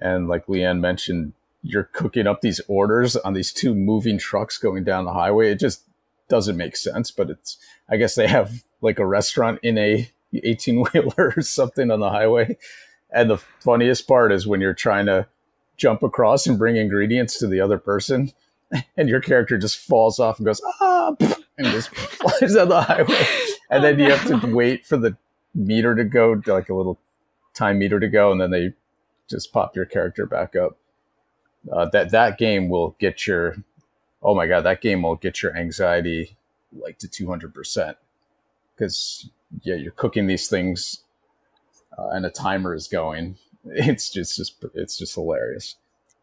[0.00, 4.84] and like Leanne mentioned, you're cooking up these orders on these two moving trucks going
[4.84, 5.50] down the highway.
[5.50, 5.82] It just
[6.28, 10.84] doesn't make sense, but it's I guess they have like a restaurant in a 18
[10.92, 12.56] wheeler or something on the highway.
[13.10, 15.26] And the funniest part is when you're trying to
[15.76, 18.32] jump across and bring ingredients to the other person,
[18.96, 21.14] and your character just falls off and goes ah,
[21.58, 23.26] and just flies down the highway,
[23.70, 25.16] and then you have to wait for the
[25.54, 26.98] meter to go, like a little
[27.54, 28.72] time meter to go, and then they
[29.28, 30.76] just pop your character back up.
[31.70, 33.56] Uh, that that game will get your
[34.22, 36.36] oh my god, that game will get your anxiety
[36.72, 37.96] like to two hundred percent
[38.74, 39.28] because
[39.62, 41.04] yeah, you're cooking these things
[41.96, 43.36] uh, and a timer is going.
[43.66, 45.76] It's just just it's just hilarious.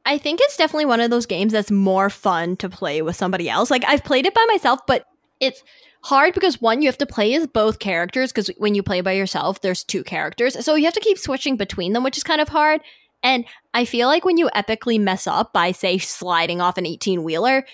[0.06, 3.50] I think it's definitely one of those games that's more fun to play with somebody
[3.50, 3.72] else.
[3.72, 5.08] Like I've played it by myself, but
[5.42, 5.64] it's
[6.04, 9.12] hard because one, you have to play as both characters because when you play by
[9.12, 10.64] yourself, there's two characters.
[10.64, 12.82] So you have to keep switching between them, which is kind of hard.
[13.24, 17.24] And I feel like when you epically mess up by, say, sliding off an 18
[17.24, 17.66] wheeler,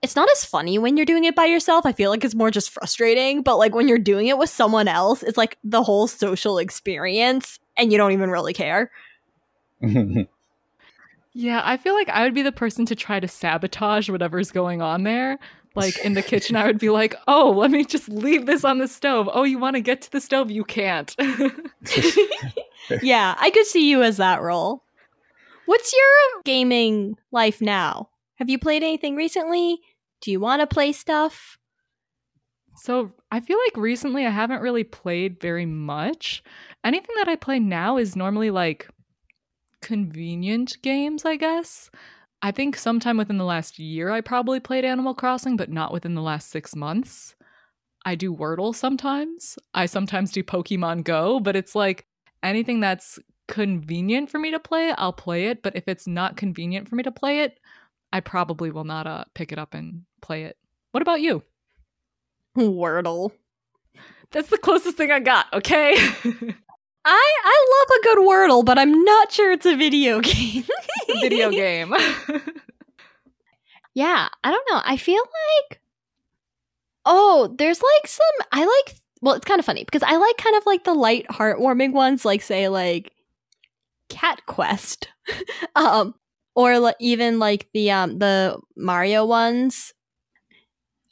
[0.00, 1.84] it's not as funny when you're doing it by yourself.
[1.84, 3.42] I feel like it's more just frustrating.
[3.42, 7.58] But like when you're doing it with someone else, it's like the whole social experience
[7.76, 8.90] and you don't even really care.
[11.36, 14.80] Yeah, I feel like I would be the person to try to sabotage whatever's going
[14.80, 15.40] on there.
[15.74, 18.78] Like in the kitchen, I would be like, oh, let me just leave this on
[18.78, 19.28] the stove.
[19.32, 20.50] Oh, you want to get to the stove?
[20.50, 21.14] You can't.
[23.02, 24.84] yeah, I could see you as that role.
[25.66, 28.10] What's your gaming life now?
[28.36, 29.80] Have you played anything recently?
[30.20, 31.58] Do you want to play stuff?
[32.76, 36.42] So I feel like recently I haven't really played very much.
[36.84, 38.88] Anything that I play now is normally like
[39.80, 41.90] convenient games, I guess.
[42.44, 46.14] I think sometime within the last year I probably played Animal Crossing, but not within
[46.14, 47.34] the last six months.
[48.04, 49.58] I do Wordle sometimes.
[49.72, 52.04] I sometimes do Pokemon Go, but it's like
[52.42, 55.62] anything that's convenient for me to play, I'll play it.
[55.62, 57.58] But if it's not convenient for me to play it,
[58.12, 60.58] I probably will not uh, pick it up and play it.
[60.90, 61.44] What about you?
[62.58, 63.30] Wordle.
[64.32, 65.96] That's the closest thing I got, okay?
[67.04, 70.64] I I love a good Wordle, but I'm not sure it's a video game.
[71.20, 71.94] video game.
[73.94, 74.80] yeah, I don't know.
[74.84, 75.80] I feel like
[77.06, 80.56] oh, there's like some I like well, it's kind of funny because I like kind
[80.56, 83.12] of like the light heartwarming ones like say like
[84.08, 85.08] Cat Quest.
[85.76, 86.14] um
[86.54, 89.92] or l- even like the um the Mario ones.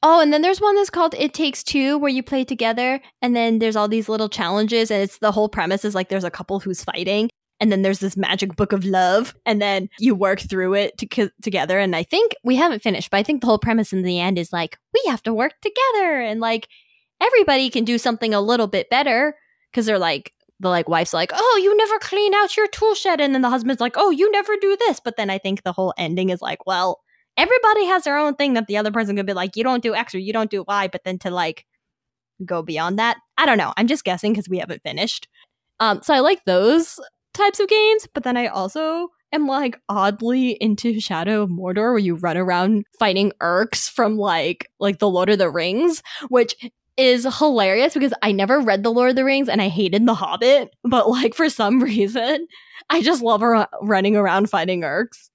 [0.04, 3.36] Oh, and then there's one that's called It Takes Two where you play together and
[3.36, 6.30] then there's all these little challenges and it's the whole premise is like there's a
[6.30, 10.40] couple who's fighting and then there's this magic book of love and then you work
[10.40, 13.58] through it to, together and I think we haven't finished, but I think the whole
[13.58, 16.68] premise in the end is like we have to work together and like
[17.20, 19.36] everybody can do something a little bit better
[19.72, 23.20] cuz they're like the like wife's like, "Oh, you never clean out your tool shed."
[23.20, 25.72] And then the husband's like, "Oh, you never do this." But then I think the
[25.72, 27.00] whole ending is like, well,
[27.36, 29.94] everybody has their own thing that the other person could be like, you don't do
[29.94, 31.66] X or you don't do Y, but then to like
[32.44, 33.16] go beyond that.
[33.38, 33.72] I don't know.
[33.76, 35.28] I'm just guessing because we haven't finished.
[35.80, 37.00] Um, so I like those
[37.34, 41.98] types of games, but then I also am like oddly into Shadow of Mordor where
[41.98, 46.54] you run around fighting Orcs from like like the Lord of the Rings, which
[46.98, 50.14] is hilarious because I never read the Lord of the Rings and I hated The
[50.14, 52.46] Hobbit, but like for some reason,
[52.90, 53.42] I just love
[53.82, 55.30] running around fighting Orcs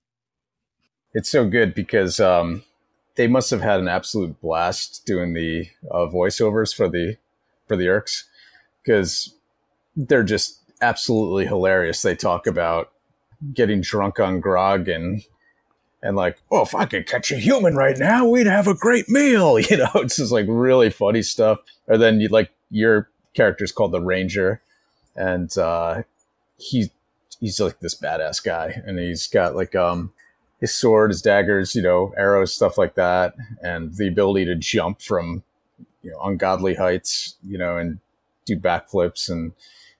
[1.17, 2.61] it's so good because um,
[3.15, 7.17] they must have had an absolute blast doing the uh, voiceovers for the
[7.67, 8.25] for the Orcs
[8.83, 9.33] because
[9.95, 12.03] they're just absolutely hilarious.
[12.03, 12.91] They talk about
[13.51, 15.23] getting drunk on grog and
[16.03, 19.09] and like, oh, if I could catch a human right now, we'd have a great
[19.09, 19.59] meal.
[19.71, 21.57] You know, it's just like really funny stuff.
[21.87, 24.61] Or then you like your character's called the Ranger,
[25.15, 26.03] and uh,
[26.59, 26.91] he
[27.39, 30.11] he's like this badass guy, and he's got like um
[30.59, 35.01] his sword, his daggers, you know, arrows, stuff like that, and the ability to jump
[35.01, 35.43] from
[36.01, 37.99] you know ungodly heights, you know, and
[38.45, 39.53] do backflips and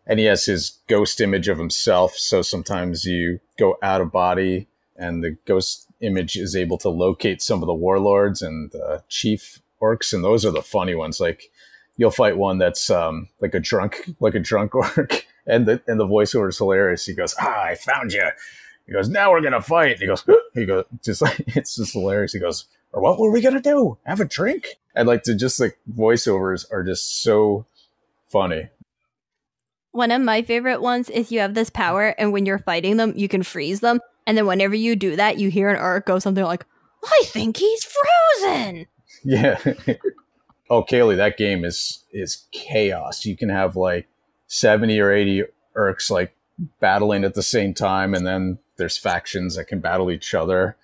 [0.07, 2.15] and he has his ghost image of himself.
[2.15, 7.41] So sometimes you go out of body, and the ghost image is able to locate
[7.41, 11.19] some of the warlords and the chief orcs, and those are the funny ones.
[11.19, 11.51] Like
[11.97, 15.99] you'll fight one that's um, like a drunk, like a drunk orc, and the and
[15.99, 17.05] the voiceover is hilarious.
[17.05, 18.29] He goes, "Ah, I found you."
[18.87, 19.99] He goes, now we're gonna fight.
[19.99, 20.23] he goes,
[20.53, 22.33] he goes, just like it's just hilarious.
[22.33, 23.97] He goes, or what were we gonna do?
[24.05, 24.67] Have a drink?
[24.95, 27.65] And like to just like voiceovers are just so
[28.27, 28.69] funny.
[29.91, 33.13] One of my favorite ones is you have this power, and when you're fighting them,
[33.15, 33.99] you can freeze them.
[34.25, 36.65] And then whenever you do that, you hear an orc go something like,
[37.03, 38.87] "I think he's frozen."
[39.23, 39.57] Yeah.
[40.69, 43.25] oh, Kaylee, that game is is chaos.
[43.25, 44.07] You can have like
[44.45, 45.43] seventy or eighty
[45.75, 46.35] Orcs like
[46.79, 50.77] battling at the same time, and then there's factions that can battle each other,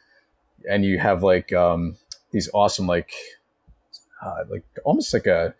[0.69, 1.97] and you have like um,
[2.31, 3.11] these awesome like
[4.23, 5.53] uh, like almost like a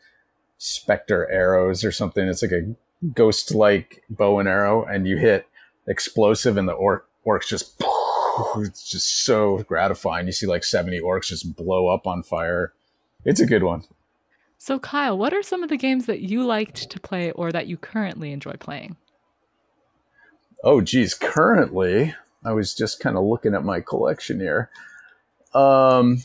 [0.58, 2.28] specter arrows or something.
[2.28, 2.76] It's like a
[3.14, 5.48] ghost like bow and arrow, and you hit
[5.88, 7.82] explosive, and the orc orcs just
[8.58, 10.26] it's just so gratifying.
[10.26, 12.74] You see like 70 orcs just blow up on fire.
[13.26, 13.84] It's a good one.
[14.58, 17.68] So, Kyle, what are some of the games that you liked to play or that
[17.68, 18.96] you currently enjoy playing?
[20.64, 21.14] Oh, geez.
[21.14, 22.16] Currently,
[22.46, 24.70] I was just kind of looking at my collection here.
[25.54, 26.24] Um,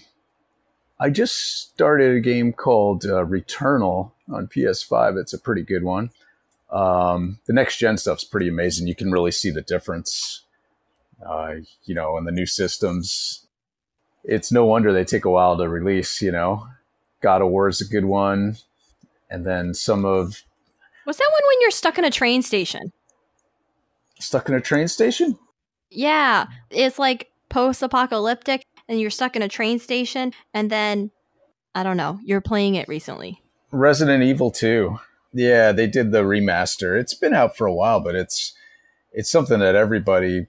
[1.01, 5.19] I just started a game called uh, Returnal on PS5.
[5.19, 6.11] It's a pretty good one.
[6.71, 8.89] Um, the next gen stuff's pretty amazing.
[8.89, 10.43] You can really see the difference,
[11.25, 11.55] uh,
[11.85, 13.47] you know, in the new systems.
[14.25, 16.21] It's no wonder they take a while to release.
[16.21, 16.67] You know,
[17.21, 18.57] God of War is a good one,
[19.31, 20.43] and then some of.
[21.07, 22.93] Was that one when you're stuck in a train station?
[24.21, 25.39] Stuck in a train station?
[25.90, 31.11] Yeah, it's like post-apocalyptic, and you're stuck in a train station, and then
[31.74, 33.40] I don't know, you're playing it recently.
[33.70, 34.98] Resident Evil 2.
[35.33, 36.98] Yeah, they did the remaster.
[36.98, 38.55] It's been out for a while, but it's
[39.12, 40.46] it's something that everybody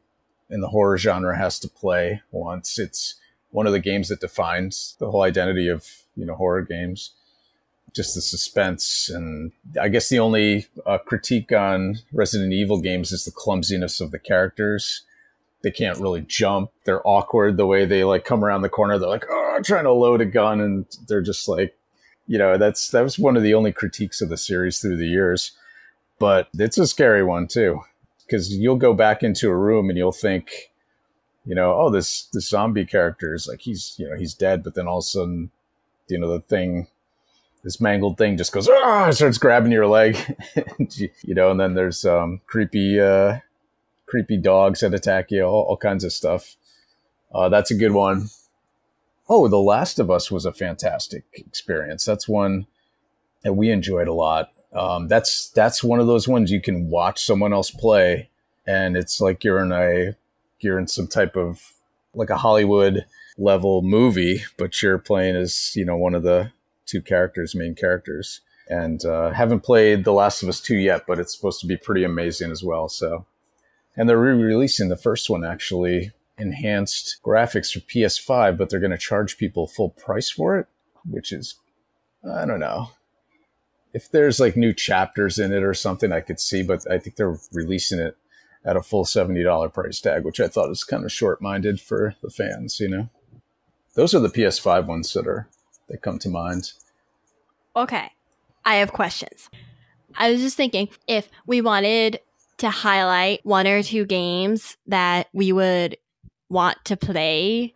[0.49, 2.80] in the horror genre has to play once.
[2.80, 3.15] It's
[3.52, 7.13] one of the games that defines the whole identity of you know horror games.
[7.93, 13.25] Just the suspense, and I guess the only uh, critique on Resident Evil games is
[13.25, 15.04] the clumsiness of the characters
[15.62, 16.72] they can't really jump.
[16.86, 18.98] They're awkward the way they like come around the corner.
[18.98, 21.78] They're like, oh, I'm trying to load a gun, and they're just like,
[22.28, 25.08] you know, that's that was one of the only critiques of the series through the
[25.08, 25.52] years.
[26.17, 27.81] But it's a scary one too,
[28.25, 30.71] because you'll go back into a room and you'll think,
[31.46, 34.75] you know, oh, this this zombie character is like he's you know he's dead, but
[34.75, 35.52] then all of a sudden,
[36.08, 36.88] you know, the thing.
[37.62, 40.17] This mangled thing just goes, ah, starts grabbing your leg,
[40.96, 43.40] you know, and then there's um, creepy uh,
[44.10, 46.56] creepy dogs that attack you, all, all kinds of stuff.
[47.34, 48.30] Uh, that's a good one.
[49.30, 52.04] Oh, The Last of Us was a fantastic experience.
[52.04, 52.66] That's one
[53.44, 54.52] that we enjoyed a lot.
[54.74, 58.30] Um, that's that's one of those ones you can watch someone else play,
[58.68, 60.16] and it's like you're in a
[60.60, 61.74] you're in some type of
[62.14, 63.06] like a Hollywood
[63.38, 66.52] level movie, but you're playing as you know one of the
[66.86, 68.42] two characters, main characters.
[68.72, 71.76] And uh, haven't played The Last of Us two yet, but it's supposed to be
[71.76, 72.88] pretty amazing as well.
[72.88, 73.26] So
[74.00, 78.97] and they're re-releasing the first one actually enhanced graphics for PS5, but they're going to
[78.97, 80.67] charge people full price for it.
[81.06, 81.56] which is
[82.29, 82.91] I don't know.
[83.93, 87.17] If there's like new chapters in it or something, I could see, but I think
[87.17, 88.15] they're releasing it
[88.63, 92.15] at a full $70 price tag, which I thought was kind of short minded for
[92.21, 93.10] the fans, you know?
[93.95, 95.50] Those are the PS5 ones that are,
[95.89, 96.71] that come to mind.
[97.75, 98.12] Okay.
[98.63, 99.50] I have questions.
[100.15, 102.19] I was just thinking if we wanted
[102.60, 105.98] to highlight one or two games that we would
[106.50, 107.74] want to play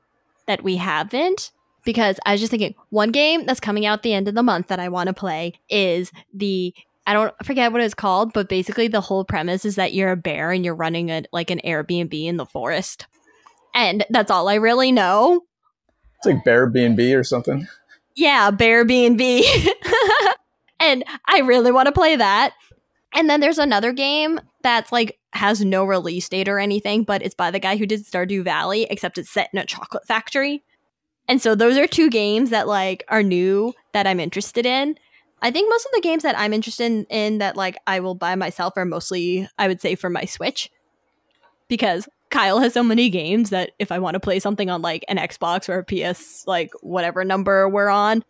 [0.48, 1.52] that we haven't,
[1.86, 4.68] because I was just thinking one game that's coming out the end of the month
[4.68, 6.74] that I want to play is the
[7.06, 10.18] I don't forget what it's called, but basically the whole premise is that you're a
[10.18, 13.08] bear and you're running a like an Airbnb in the forest.
[13.76, 15.42] And that's all I really know.
[16.18, 17.68] It's like Bear B&B or something.
[18.16, 19.46] Yeah, Bear B&B.
[20.80, 22.54] and I really want to play that.
[23.14, 27.36] And then there's another game that's like has no release date or anything, but it's
[27.36, 30.64] by the guy who did Stardew Valley, except it's set in a chocolate factory.
[31.28, 34.97] And so those are two games that like are new that I'm interested in.
[35.41, 38.16] I think most of the games that I'm interested in, in that like I will
[38.16, 40.70] buy myself are mostly I would say for my Switch.
[41.68, 45.05] Because Kyle has so many games that if I want to play something on like
[45.07, 48.24] an Xbox or a PS like whatever number we're on,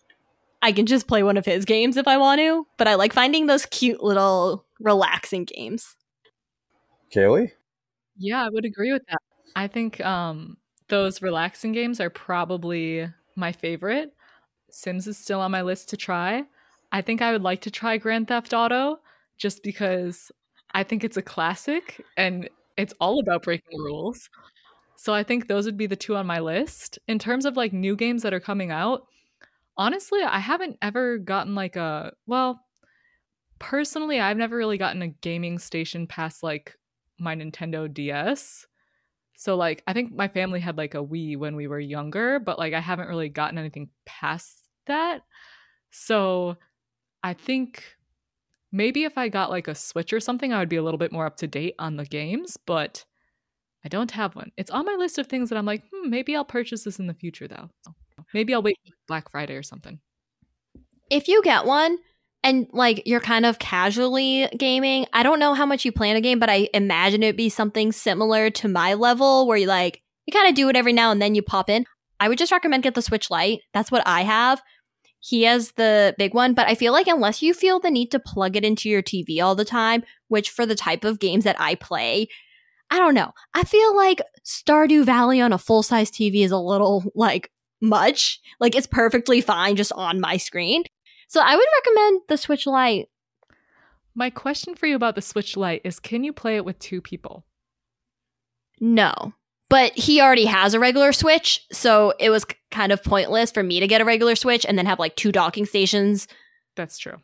[0.61, 2.65] I can just play one of his games if I want to.
[2.77, 5.95] But I like finding those cute little relaxing games.
[7.13, 7.51] Kaylee?
[8.17, 9.21] Yeah, I would agree with that.
[9.55, 10.57] I think um
[10.89, 14.13] those relaxing games are probably my favorite.
[14.71, 16.43] Sims is still on my list to try.
[16.91, 18.99] I think I would like to try Grand Theft Auto
[19.37, 20.31] just because
[20.73, 24.29] I think it's a classic and it's all about breaking rules.
[24.95, 26.99] So I think those would be the two on my list.
[27.07, 29.07] In terms of like new games that are coming out,
[29.77, 32.61] honestly, I haven't ever gotten like a well,
[33.59, 36.75] personally, I've never really gotten a gaming station past like
[37.23, 38.67] my Nintendo DS.
[39.35, 42.59] So like I think my family had like a Wii when we were younger, but
[42.59, 45.21] like I haven't really gotten anything past that.
[45.91, 46.57] So
[47.23, 47.83] I think
[48.71, 51.11] maybe if I got like a Switch or something, I would be a little bit
[51.11, 53.05] more up to date on the games, but
[53.85, 54.51] I don't have one.
[54.57, 57.07] It's on my list of things that I'm like, hmm, maybe I'll purchase this in
[57.07, 57.69] the future though.
[58.33, 59.99] Maybe I'll wait Black Friday or something.
[61.09, 61.97] If you get one,
[62.43, 65.05] and like you're kind of casually gaming.
[65.13, 67.91] I don't know how much you plan a game, but I imagine it'd be something
[67.91, 71.21] similar to my level where you like you kind of do it every now and
[71.21, 71.85] then you pop in.
[72.19, 73.61] I would just recommend get the Switch Lite.
[73.73, 74.61] That's what I have.
[75.19, 78.19] He has the big one, but I feel like unless you feel the need to
[78.19, 81.55] plug it into your TV all the time, which for the type of games that
[81.59, 82.27] I play,
[82.89, 83.31] I don't know.
[83.53, 87.49] I feel like Stardew Valley on a full size TV is a little like
[87.81, 88.39] much.
[88.59, 90.83] Like it's perfectly fine just on my screen.
[91.33, 93.09] So I would recommend the Switch Lite.
[94.13, 97.01] My question for you about the Switch Lite is can you play it with two
[97.01, 97.43] people?
[98.79, 99.33] No.
[99.67, 103.79] But he already has a regular Switch, so it was kind of pointless for me
[103.79, 106.27] to get a regular Switch and then have like two docking stations.
[106.75, 107.17] That's true.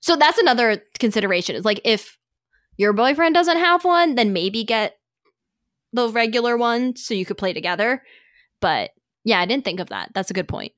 [0.00, 1.54] So that's another consideration.
[1.54, 2.18] Is like if
[2.76, 4.96] your boyfriend doesn't have one, then maybe get
[5.92, 8.02] the regular one so you could play together.
[8.60, 8.90] But
[9.22, 10.10] yeah, I didn't think of that.
[10.12, 10.72] That's a good point.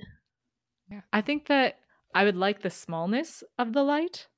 [0.91, 1.01] Yeah.
[1.11, 1.79] I think that
[2.15, 4.29] I would like the smallness of the Lite,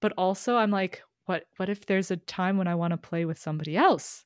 [0.00, 3.24] but also I'm like, what what if there's a time when I want to play
[3.24, 4.24] with somebody else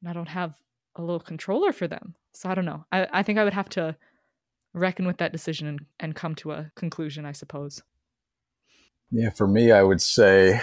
[0.00, 0.54] and I don't have
[0.96, 2.14] a little controller for them?
[2.32, 2.84] So I don't know.
[2.92, 3.96] I, I think I would have to
[4.72, 7.82] reckon with that decision and, and come to a conclusion, I suppose.
[9.10, 10.60] Yeah, for me, I would say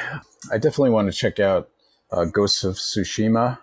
[0.51, 1.69] I definitely want to check out
[2.11, 3.59] uh, Ghosts of Tsushima.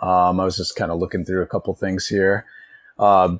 [0.00, 2.44] Um, I was just kind of looking through a couple things here.
[2.98, 3.36] Uh,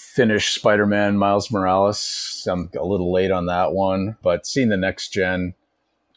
[0.00, 2.48] finished Spider Man Miles Morales.
[2.50, 5.54] I'm a little late on that one, but seeing the next gen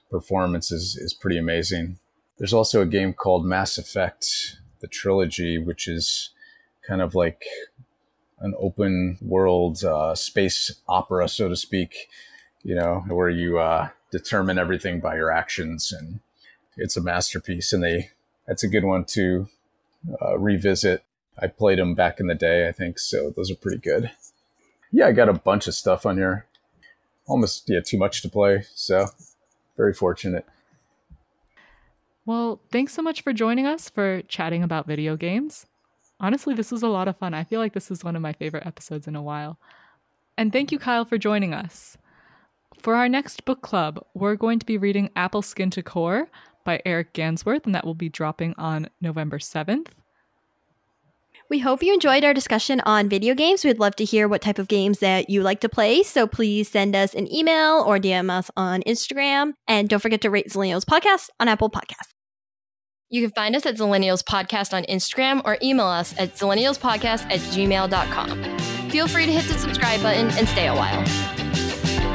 [0.10, 2.00] performance is, is pretty amazing.
[2.38, 6.30] There's also a game called Mass Effect, the trilogy, which is
[6.88, 7.44] kind of like
[8.40, 12.10] an open world uh, space opera, so to speak,
[12.64, 15.92] you know, where you uh, determine everything by your actions.
[15.92, 16.22] And
[16.78, 17.74] it's a masterpiece.
[17.74, 18.12] And they,
[18.48, 19.48] that's a good one to
[20.22, 21.04] uh, revisit
[21.38, 23.00] I played them back in the day, I think.
[23.00, 24.12] So those are pretty good.
[24.92, 26.46] Yeah, I got a bunch of stuff on here.
[27.26, 28.66] Almost, yeah, too much to play.
[28.76, 29.08] So
[29.76, 30.46] very fortunate.
[32.26, 35.66] Well, thanks so much for joining us for chatting about video games.
[36.20, 37.34] Honestly, this was a lot of fun.
[37.34, 39.58] I feel like this is one of my favorite episodes in a while.
[40.38, 41.98] And thank you, Kyle, for joining us.
[42.80, 46.30] For our next book club, we're going to be reading Apple Skin to Core
[46.64, 49.88] by Eric Gansworth, and that will be dropping on November 7th.
[51.50, 53.64] We hope you enjoyed our discussion on video games.
[53.64, 56.04] We'd love to hear what type of games that you like to play.
[56.04, 59.54] So please send us an email or DM us on Instagram.
[59.68, 62.14] And don't forget to rate Zillennials Podcast on Apple Podcasts.
[63.10, 67.40] You can find us at Zillennials Podcast on Instagram or email us at zillennialspodcast at
[67.40, 68.90] gmail.com.
[68.90, 71.06] feel free to hit the subscribe button and stay a while.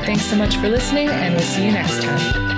[0.04, 2.57] Thanks so much for listening, and we'll see you next time.